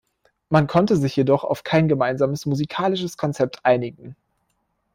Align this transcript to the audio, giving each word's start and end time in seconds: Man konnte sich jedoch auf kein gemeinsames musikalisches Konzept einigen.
Man 0.49 0.65
konnte 0.65 0.97
sich 0.97 1.15
jedoch 1.15 1.43
auf 1.43 1.63
kein 1.63 1.87
gemeinsames 1.87 2.47
musikalisches 2.47 3.17
Konzept 3.17 3.63
einigen. 3.65 4.15